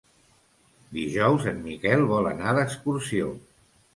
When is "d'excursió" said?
2.61-3.29